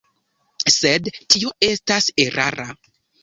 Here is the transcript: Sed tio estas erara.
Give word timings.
Sed 0.75 1.09
tio 1.35 1.51
estas 1.69 2.09
erara. 2.27 2.67